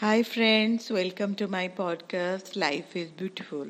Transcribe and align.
Hi, 0.00 0.22
friends. 0.22 0.90
Welcome 0.90 1.34
to 1.36 1.48
my 1.48 1.68
podcast, 1.68 2.54
Life 2.54 2.94
is 2.96 3.10
Beautiful. 3.10 3.68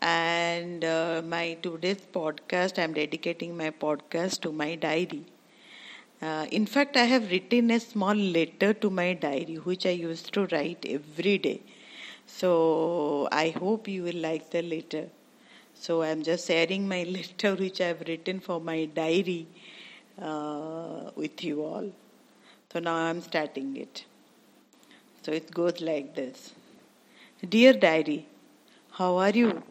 And 0.00 0.84
uh, 0.84 1.22
my 1.24 1.58
today's 1.62 2.06
podcast, 2.14 2.78
I'm 2.82 2.94
dedicating 2.94 3.56
my 3.56 3.70
podcast 3.70 4.40
to 4.42 4.52
my 4.52 4.74
diary. 4.76 5.24
Uh, 6.22 6.46
in 6.50 6.66
fact, 6.66 6.96
I 6.96 7.04
have 7.04 7.30
written 7.30 7.70
a 7.70 7.80
small 7.80 8.14
letter 8.14 8.72
to 8.74 8.90
my 8.90 9.14
diary, 9.14 9.56
which 9.56 9.86
I 9.86 9.90
used 9.90 10.32
to 10.34 10.46
write 10.46 10.86
every 10.88 11.38
day. 11.38 11.60
So 12.26 13.28
I 13.32 13.50
hope 13.50 13.88
you 13.88 14.04
will 14.04 14.16
like 14.28 14.50
the 14.50 14.62
letter. 14.62 15.08
So 15.74 16.02
I'm 16.02 16.22
just 16.22 16.48
sharing 16.48 16.88
my 16.88 17.02
letter, 17.18 17.54
which 17.56 17.80
I've 17.80 18.00
written 18.08 18.40
for 18.40 18.60
my 18.60 18.86
diary, 18.86 19.46
uh, 20.20 21.10
with 21.16 21.44
you 21.44 21.64
all. 21.64 21.90
So 22.72 22.80
now 22.80 22.96
I'm 22.96 23.20
starting 23.22 23.76
it. 23.76 24.04
So 25.22 25.32
it 25.32 25.50
goes 25.52 25.80
like 25.80 26.14
this 26.14 26.52
Dear 27.48 27.72
diary, 27.72 28.26
how 28.92 29.16
are 29.16 29.30
you? 29.30 29.62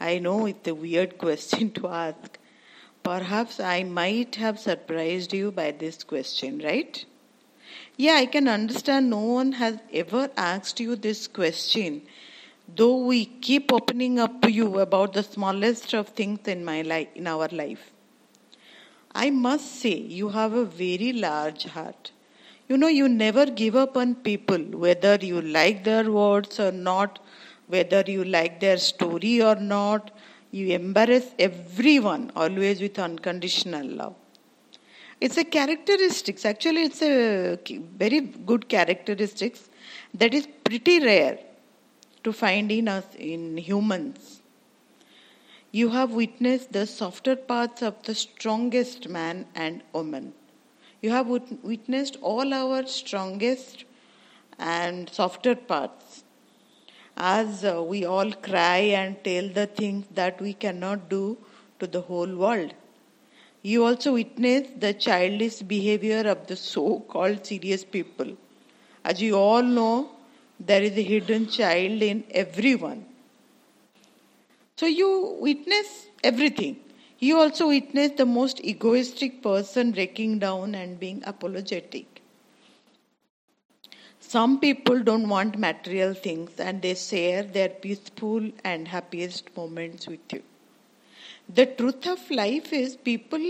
I 0.00 0.18
know 0.18 0.46
it's 0.46 0.66
a 0.68 0.74
weird 0.74 1.18
question 1.24 1.70
to 1.72 1.88
ask. 1.88 2.38
Perhaps 3.02 3.58
I 3.60 3.82
might 3.84 4.36
have 4.36 4.58
surprised 4.58 5.32
you 5.32 5.50
by 5.50 5.72
this 5.72 6.04
question, 6.04 6.60
right? 6.64 7.04
Yeah, 7.96 8.14
I 8.14 8.26
can 8.26 8.48
understand 8.48 9.10
no 9.10 9.20
one 9.20 9.52
has 9.52 9.78
ever 9.92 10.30
asked 10.36 10.80
you 10.80 10.96
this 10.96 11.26
question, 11.26 12.02
though 12.68 12.98
we 13.06 13.24
keep 13.26 13.72
opening 13.72 14.18
up 14.18 14.40
to 14.42 14.50
you 14.50 14.78
about 14.78 15.12
the 15.12 15.22
smallest 15.22 15.92
of 15.94 16.08
things 16.08 16.46
in 16.46 16.64
my 16.64 16.82
life 16.82 17.08
in 17.14 17.26
our 17.26 17.48
life. 17.48 17.92
I 19.14 19.30
must 19.30 19.80
say 19.80 19.94
you 19.94 20.30
have 20.30 20.54
a 20.54 20.64
very 20.64 21.12
large 21.12 21.64
heart. 21.64 22.12
You 22.72 22.78
know, 22.78 22.88
you 22.88 23.06
never 23.06 23.44
give 23.44 23.76
up 23.76 23.98
on 23.98 24.14
people, 24.14 24.56
whether 24.84 25.16
you 25.16 25.42
like 25.42 25.84
their 25.84 26.10
words 26.10 26.58
or 26.58 26.72
not, 26.72 27.18
whether 27.66 28.00
you 28.06 28.24
like 28.24 28.60
their 28.60 28.78
story 28.78 29.42
or 29.42 29.56
not. 29.56 30.10
You 30.52 30.68
embrace 30.76 31.34
everyone 31.38 32.32
always 32.34 32.80
with 32.80 32.98
unconditional 32.98 33.86
love. 33.86 34.14
It's 35.20 35.36
a 35.36 35.44
characteristics. 35.44 36.46
Actually, 36.46 36.84
it's 36.84 37.02
a 37.02 37.58
very 37.98 38.20
good 38.20 38.70
characteristics 38.70 39.68
that 40.14 40.32
is 40.32 40.48
pretty 40.64 40.98
rare 41.00 41.38
to 42.24 42.32
find 42.32 42.72
in 42.72 42.88
us 42.88 43.04
in 43.18 43.58
humans. 43.58 44.40
You 45.72 45.90
have 45.90 46.12
witnessed 46.12 46.72
the 46.72 46.86
softer 46.86 47.36
parts 47.36 47.82
of 47.82 48.02
the 48.04 48.14
strongest 48.14 49.10
man 49.10 49.44
and 49.54 49.82
woman 49.92 50.32
you 51.02 51.10
have 51.10 51.26
witnessed 51.26 52.16
all 52.22 52.54
our 52.54 52.86
strongest 52.86 53.84
and 54.58 55.10
softer 55.10 55.54
parts 55.54 56.22
as 57.16 57.64
uh, 57.64 57.82
we 57.82 58.04
all 58.04 58.30
cry 58.32 58.78
and 59.00 59.22
tell 59.24 59.48
the 59.48 59.66
things 59.66 60.06
that 60.14 60.40
we 60.40 60.52
cannot 60.54 61.08
do 61.08 61.36
to 61.78 61.86
the 61.86 62.00
whole 62.00 62.34
world. 62.36 62.72
You 63.62 63.84
also 63.84 64.14
witness 64.14 64.68
the 64.78 64.94
childish 64.94 65.60
behavior 65.60 66.22
of 66.28 66.46
the 66.46 66.56
so 66.56 67.00
called 67.00 67.44
serious 67.46 67.84
people. 67.84 68.36
As 69.04 69.20
you 69.20 69.36
all 69.36 69.62
know, 69.62 70.10
there 70.58 70.82
is 70.82 70.96
a 70.96 71.02
hidden 71.02 71.48
child 71.48 72.02
in 72.02 72.24
everyone. 72.30 73.04
So 74.76 74.86
you 74.86 75.36
witness 75.40 76.06
everything. 76.24 76.76
He 77.22 77.32
also 77.32 77.68
witnessed 77.68 78.16
the 78.16 78.26
most 78.26 78.60
egoistic 78.64 79.42
person 79.42 79.92
breaking 79.92 80.40
down 80.40 80.74
and 80.74 80.98
being 80.98 81.22
apologetic. 81.24 82.20
Some 84.18 84.58
people 84.58 85.04
don't 85.04 85.28
want 85.28 85.56
material 85.56 86.14
things 86.14 86.58
and 86.58 86.82
they 86.82 86.96
share 86.96 87.44
their 87.44 87.68
peaceful 87.68 88.50
and 88.64 88.88
happiest 88.88 89.56
moments 89.56 90.08
with 90.08 90.32
you. 90.32 90.42
The 91.48 91.66
truth 91.66 92.08
of 92.08 92.28
life 92.28 92.72
is 92.72 92.96
people 92.96 93.46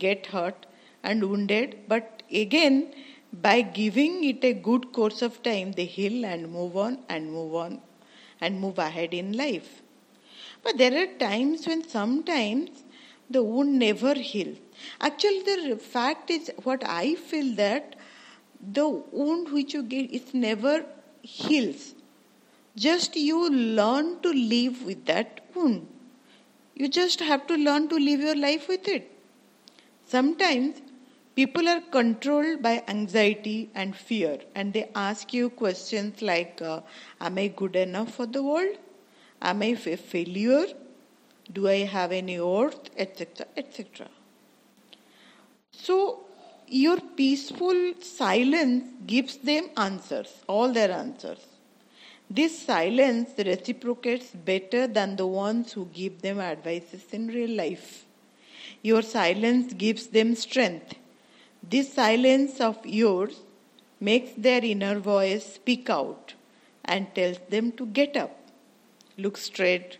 get 0.00 0.26
hurt 0.26 0.66
and 1.04 1.22
wounded, 1.22 1.78
but 1.86 2.24
again, 2.32 2.92
by 3.32 3.60
giving 3.62 4.24
it 4.24 4.42
a 4.42 4.54
good 4.54 4.92
course 4.92 5.22
of 5.22 5.40
time, 5.44 5.70
they 5.70 5.84
heal 5.84 6.26
and 6.26 6.50
move 6.50 6.76
on 6.76 6.98
and 7.08 7.30
move 7.30 7.54
on 7.54 7.80
and 8.40 8.60
move 8.60 8.80
ahead 8.80 9.14
in 9.14 9.36
life. 9.36 9.82
But 10.62 10.78
there 10.78 10.96
are 11.02 11.06
times 11.18 11.66
when 11.66 11.86
sometimes 11.88 12.84
the 13.28 13.42
wound 13.42 13.78
never 13.78 14.14
heals. 14.14 14.58
Actually, 15.00 15.42
the 15.42 15.76
fact 15.76 16.30
is 16.30 16.50
what 16.62 16.82
I 16.86 17.14
feel 17.14 17.54
that 17.56 17.96
the 18.60 18.88
wound 18.88 19.50
which 19.52 19.74
you 19.74 19.82
get 19.82 20.12
it 20.12 20.32
never 20.34 20.86
heals. 21.22 21.94
Just 22.76 23.16
you 23.16 23.50
learn 23.50 24.20
to 24.22 24.30
live 24.30 24.84
with 24.84 25.04
that 25.06 25.40
wound. 25.54 25.86
You 26.74 26.88
just 26.88 27.20
have 27.20 27.46
to 27.48 27.54
learn 27.54 27.88
to 27.88 27.96
live 27.96 28.20
your 28.20 28.36
life 28.36 28.68
with 28.68 28.88
it. 28.88 29.10
Sometimes 30.06 30.80
people 31.34 31.68
are 31.68 31.80
controlled 31.80 32.62
by 32.62 32.84
anxiety 32.88 33.70
and 33.74 33.96
fear 33.96 34.38
and 34.54 34.72
they 34.72 34.90
ask 34.94 35.32
you 35.34 35.50
questions 35.50 36.22
like 36.22 36.60
uh, 36.62 36.82
Am 37.20 37.38
I 37.38 37.48
good 37.48 37.76
enough 37.76 38.14
for 38.14 38.26
the 38.26 38.42
world? 38.42 38.76
Am 39.42 39.60
I 39.60 39.76
a 39.86 39.96
failure? 39.96 40.66
Do 41.52 41.68
I 41.68 41.78
have 41.78 42.12
any 42.12 42.40
worth? 42.40 42.90
Etc. 42.96 43.44
etc. 43.56 44.08
So, 45.72 46.20
your 46.68 47.00
peaceful 47.00 47.94
silence 48.00 48.84
gives 49.04 49.36
them 49.38 49.70
answers, 49.76 50.32
all 50.46 50.72
their 50.72 50.92
answers. 50.92 51.44
This 52.30 52.56
silence 52.56 53.30
reciprocates 53.36 54.30
better 54.30 54.86
than 54.86 55.16
the 55.16 55.26
ones 55.26 55.72
who 55.72 55.86
give 55.86 56.22
them 56.22 56.40
advices 56.40 57.04
in 57.12 57.26
real 57.26 57.50
life. 57.50 58.04
Your 58.80 59.02
silence 59.02 59.74
gives 59.74 60.06
them 60.06 60.34
strength. 60.36 60.94
This 61.62 61.92
silence 61.92 62.60
of 62.60 62.86
yours 62.86 63.40
makes 64.00 64.30
their 64.36 64.64
inner 64.64 64.98
voice 64.98 65.54
speak 65.54 65.90
out 65.90 66.34
and 66.84 67.12
tells 67.14 67.38
them 67.50 67.72
to 67.72 67.86
get 67.86 68.16
up 68.16 68.41
look 69.16 69.36
straight 69.36 69.98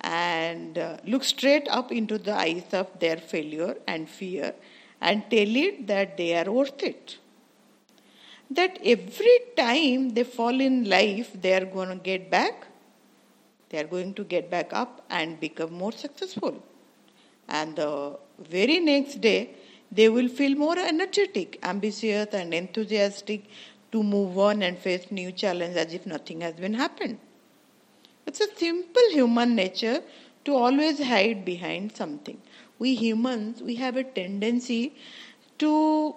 and 0.00 0.76
uh, 0.78 0.96
look 1.06 1.24
straight 1.24 1.66
up 1.68 1.90
into 1.90 2.18
the 2.18 2.34
eyes 2.34 2.72
of 2.72 2.88
their 3.00 3.16
failure 3.16 3.76
and 3.86 4.08
fear 4.08 4.54
and 5.00 5.22
tell 5.30 5.56
it 5.56 5.86
that 5.86 6.16
they 6.16 6.36
are 6.36 6.50
worth 6.50 6.82
it. 6.82 7.18
That 8.50 8.78
every 8.84 9.38
time 9.56 10.10
they 10.10 10.24
fall 10.24 10.60
in 10.60 10.88
life, 10.88 11.30
they 11.40 11.54
are 11.54 11.64
going 11.64 11.88
to 11.88 11.96
get 11.96 12.30
back, 12.30 12.66
they 13.70 13.78
are 13.78 13.84
going 13.86 14.14
to 14.14 14.24
get 14.24 14.50
back 14.50 14.72
up 14.72 15.04
and 15.10 15.40
become 15.40 15.72
more 15.72 15.92
successful. 15.92 16.62
And 17.48 17.76
the 17.76 18.18
very 18.38 18.78
next 18.80 19.20
day, 19.20 19.50
they 19.90 20.08
will 20.08 20.28
feel 20.28 20.56
more 20.56 20.78
energetic, 20.78 21.58
ambitious, 21.62 22.28
and 22.32 22.52
enthusiastic 22.52 23.44
to 23.92 24.02
move 24.02 24.38
on 24.38 24.62
and 24.62 24.78
face 24.78 25.10
new 25.10 25.32
challenges 25.32 25.76
as 25.76 25.94
if 25.94 26.06
nothing 26.06 26.40
has 26.40 26.54
been 26.54 26.74
happened. 26.74 27.18
It's 28.36 28.52
a 28.52 28.58
simple 28.58 29.10
human 29.10 29.54
nature 29.54 30.02
to 30.44 30.56
always 30.56 31.00
hide 31.00 31.44
behind 31.44 31.94
something. 31.94 32.36
We 32.80 32.96
humans, 32.96 33.62
we 33.62 33.76
have 33.76 33.96
a 33.96 34.02
tendency 34.02 34.92
to 35.58 36.16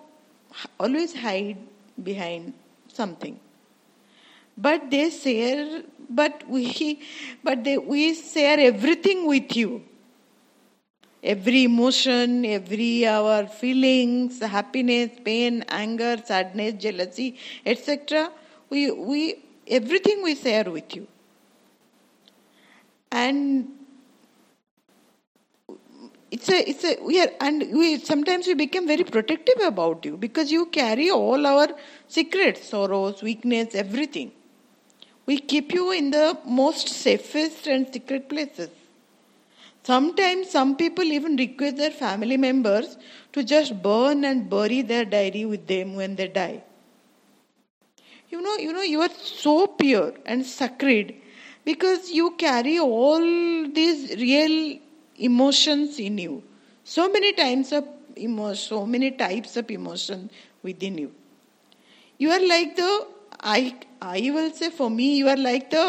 always 0.79 1.13
hide 1.16 1.57
behind 2.01 2.55
something. 2.91 3.39
But 4.57 4.89
they 4.89 5.11
share, 5.11 5.83
but 6.09 6.44
we, 6.50 7.01
but 7.44 7.63
they, 7.63 7.78
we 7.78 8.16
share 8.16 8.59
everything 8.61 9.28
with 9.28 9.55
you. 9.55 9.84
Every 11.22 11.66
emotion, 11.66 12.45
every 12.45 13.05
our 13.05 13.45
feelings, 13.45 14.41
happiness, 14.41 15.11
pain, 15.23 15.63
anger, 15.69 16.17
sadness, 16.25 16.81
jealousy, 16.81 17.38
etc. 17.63 18.31
We, 18.72 18.89
we, 18.89 19.35
everything 19.67 20.23
we 20.23 20.34
share 20.34 20.63
with 20.63 20.96
you 20.96 21.08
and 23.12 23.68
it's 26.30 26.50
a 26.50 26.70
it's 26.70 26.84
a 26.84 26.98
we 27.04 27.22
are 27.22 27.30
and 27.40 27.62
we 27.72 27.98
sometimes 27.98 28.48
we 28.48 28.54
become 28.54 28.88
very 28.88 29.04
protective 29.04 29.62
about 29.62 30.04
you 30.06 30.18
because 30.18 30.52
you 30.52 30.66
carry 30.66 31.09
all 31.09 31.46
our 31.48 31.68
secrets 32.08 32.68
sorrows 32.70 33.22
weakness 33.22 33.76
everything. 33.76 34.32
We 35.26 35.40
keep 35.40 35.74
you 35.74 35.92
in 35.92 36.12
the 36.12 36.38
most 36.46 36.90
safest 36.90 37.68
and 37.68 37.88
secret 37.94 38.30
places. 38.30 38.70
Sometimes 39.84 40.50
some 40.50 40.76
people 40.76 41.04
even 41.04 41.36
request 41.38 41.78
their 41.78 41.92
family 41.92 42.38
members 42.38 42.98
to 43.34 43.44
just 43.44 43.82
burn 43.82 44.24
and 44.26 44.50
bury 44.50 44.82
their 44.82 45.06
diary 45.06 45.46
with 45.46 45.68
them 45.68 45.96
when 45.96 46.16
they 46.16 46.28
die. 46.28 46.64
You 48.30 48.42
know 48.42 48.56
you 48.58 48.74
know 48.74 48.82
you 48.82 49.02
are 49.02 49.09
so 49.09 49.68
pure 49.68 50.14
and 50.26 50.46
sacred 50.46 51.16
because 51.67 52.09
you 52.17 52.31
carry 52.41 52.79
all 52.79 53.23
these 53.78 54.16
real 54.16 54.79
emotions 55.17 55.99
in 55.99 56.17
you. 56.17 56.41
So 56.85 57.09
many 57.11 57.34
times 57.34 57.73
of 57.73 57.85
emotion, 58.16 58.55
so 58.55 58.85
many 58.85 59.11
types 59.11 59.58
of 59.58 59.69
emotion 59.69 60.29
within 60.64 60.97
you. 60.97 61.11
You 62.17 62.29
are 62.31 62.46
like 62.47 62.78
the 62.78 63.08
I 63.41 63.75
I 64.02 64.31
will 64.34 64.52
say 64.52 64.69
for 64.69 64.90
me 64.90 65.17
you 65.17 65.28
are 65.28 65.41
like 65.49 65.69
the 65.72 65.84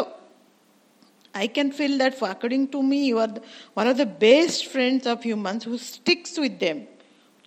I 1.33 1.47
can 1.47 1.71
feel 1.71 1.97
that 1.99 2.15
for, 2.15 2.29
according 2.29 2.67
to 2.73 2.81
me 2.83 3.05
you 3.05 3.19
are 3.19 3.27
the, 3.27 3.41
one 3.73 3.87
of 3.87 3.95
the 3.95 4.05
best 4.05 4.65
friends 4.65 5.07
of 5.07 5.23
humans 5.23 5.63
who 5.63 5.77
sticks 5.77 6.37
with 6.37 6.59
them, 6.59 6.87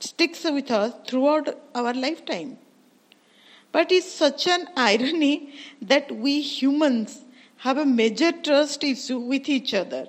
sticks 0.00 0.44
with 0.44 0.70
us 0.70 0.94
throughout 1.06 1.50
our 1.74 1.92
lifetime. 1.92 2.56
But 3.72 3.92
it's 3.92 4.10
such 4.10 4.46
an 4.46 4.68
irony 4.76 5.52
that 5.82 6.10
we 6.24 6.40
humans 6.40 7.20
have 7.64 7.78
a 7.78 7.86
major 7.86 8.32
trust 8.32 8.82
issue 8.82 9.18
with 9.32 9.48
each 9.48 9.72
other. 9.72 10.08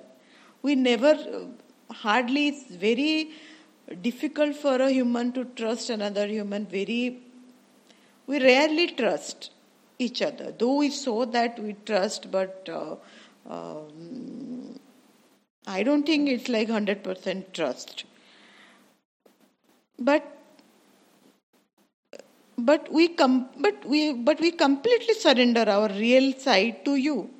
We 0.62 0.74
never, 0.74 1.16
hardly, 1.88 2.48
it's 2.48 2.74
very 2.74 3.30
difficult 4.02 4.56
for 4.56 4.74
a 4.82 4.90
human 4.90 5.30
to 5.34 5.44
trust 5.44 5.88
another 5.88 6.26
human. 6.26 6.66
Very, 6.66 7.20
we 8.26 8.42
rarely 8.42 8.88
trust 8.88 9.50
each 10.00 10.20
other. 10.20 10.52
Though 10.58 10.78
we 10.78 10.90
saw 10.90 11.26
that 11.26 11.60
we 11.60 11.76
trust, 11.86 12.32
but 12.32 12.68
uh, 12.68 12.96
um, 13.48 14.80
I 15.64 15.84
don't 15.84 16.04
think 16.04 16.28
it's 16.28 16.48
like 16.48 16.68
100% 16.68 17.52
trust. 17.52 18.04
But 19.96 20.30
but 22.56 22.90
we 22.92 23.08
com- 23.08 23.48
but 23.58 23.84
we 23.84 24.12
but 24.12 24.40
we 24.40 24.50
completely 24.50 25.14
surrender 25.14 25.64
our 25.68 25.88
real 25.88 26.32
side 26.34 26.84
to 26.84 26.94
you 26.94 27.30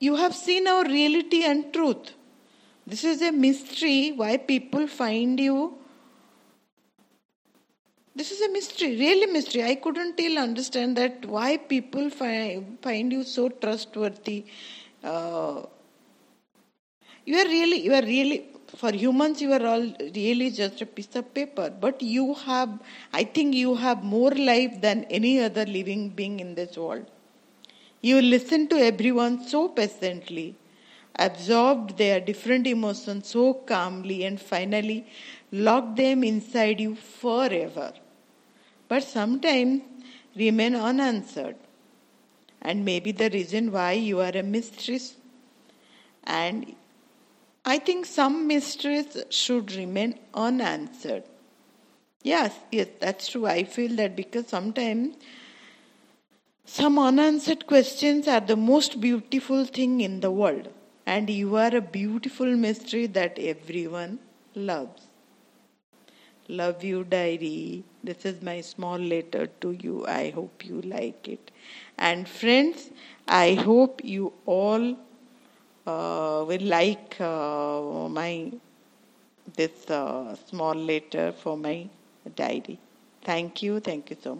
you 0.00 0.16
have 0.16 0.34
seen 0.34 0.66
our 0.66 0.84
reality 0.84 1.44
and 1.44 1.72
truth. 1.72 2.14
This 2.86 3.04
is 3.04 3.22
a 3.22 3.30
mystery 3.32 4.12
why 4.12 4.36
people 4.38 4.86
find 4.86 5.38
you. 5.38 5.78
This 8.14 8.30
is 8.32 8.40
a 8.40 8.48
mystery 8.50 8.96
really 8.96 9.26
mystery. 9.26 9.62
I 9.64 9.74
couldn't 9.76 10.16
till 10.16 10.38
understand 10.38 10.96
that 10.96 11.24
why 11.26 11.56
people 11.56 12.10
find, 12.10 12.78
find 12.82 13.12
you 13.12 13.24
so 13.24 13.48
trustworthy. 13.48 14.44
Uh, 15.02 15.62
you 17.24 17.36
are 17.40 17.46
really 17.46 17.78
you 17.84 17.92
are 17.98 18.02
really 18.02 18.38
for 18.80 18.90
humans 18.92 19.40
you 19.44 19.52
are 19.58 19.64
all 19.70 19.86
really 20.16 20.50
just 20.50 20.80
a 20.82 20.86
piece 20.86 21.14
of 21.16 21.32
paper. 21.34 21.70
But 21.84 22.02
you 22.02 22.34
have 22.34 22.78
i 23.12 23.24
think 23.24 23.54
you 23.54 23.74
have 23.86 24.04
more 24.04 24.32
life 24.32 24.80
than 24.80 25.04
any 25.04 25.40
other 25.40 25.64
living 25.66 26.08
being 26.10 26.40
in 26.40 26.54
this 26.54 26.76
world 26.76 27.06
you 28.00 28.20
listen 28.22 28.66
to 28.68 28.76
everyone 28.90 29.42
so 29.52 29.68
patiently 29.68 30.54
absorbed 31.16 31.96
their 31.98 32.20
different 32.20 32.66
emotions 32.66 33.28
so 33.28 33.52
calmly 33.72 34.24
and 34.24 34.40
finally 34.40 35.06
lock 35.52 35.96
them 35.96 36.22
inside 36.24 36.80
you 36.80 36.94
forever 36.94 37.92
but 38.88 39.02
sometimes 39.02 39.82
remain 40.36 40.74
unanswered 40.74 41.56
and 42.62 42.84
maybe 42.84 43.12
the 43.12 43.30
reason 43.30 43.72
why 43.72 43.92
you 43.92 44.20
are 44.20 44.36
a 44.36 44.42
mistress 44.42 45.16
and 46.24 46.74
I 47.64 47.78
think 47.78 48.06
some 48.06 48.46
mysteries 48.46 49.16
should 49.30 49.72
remain 49.74 50.18
unanswered. 50.34 51.24
Yes, 52.22 52.54
yes, 52.70 52.88
that's 53.00 53.28
true. 53.28 53.46
I 53.46 53.64
feel 53.64 53.94
that 53.96 54.16
because 54.16 54.48
sometimes 54.48 55.16
some 56.72 56.98
unanswered 56.98 57.66
questions 57.66 58.28
are 58.28 58.40
the 58.40 58.56
most 58.56 59.00
beautiful 59.00 59.64
thing 59.64 60.00
in 60.00 60.20
the 60.20 60.30
world. 60.30 60.68
And 61.06 61.28
you 61.28 61.56
are 61.56 61.74
a 61.74 61.80
beautiful 61.80 62.46
mystery 62.56 63.06
that 63.08 63.38
everyone 63.38 64.20
loves. 64.54 65.02
Love 66.48 66.84
you, 66.84 67.04
diary. 67.04 67.84
This 68.02 68.24
is 68.24 68.42
my 68.42 68.60
small 68.60 68.98
letter 68.98 69.46
to 69.60 69.70
you. 69.72 70.06
I 70.06 70.30
hope 70.30 70.64
you 70.66 70.80
like 70.82 71.28
it. 71.28 71.50
And 71.98 72.28
friends, 72.28 72.90
I 73.28 73.54
hope 73.54 74.04
you 74.04 74.32
all 74.46 74.92
uh, 75.86 76.44
will 76.48 76.62
like 76.62 77.20
uh, 77.20 78.08
my 78.08 78.52
this 79.56 79.90
uh, 79.90 80.36
small 80.48 80.74
letter 80.74 81.32
for 81.32 81.56
my 81.56 81.88
diary. 82.36 82.78
Thank 83.22 83.62
you. 83.62 83.80
Thank 83.80 84.10
you 84.10 84.16
so 84.20 84.30
much. 84.30 84.38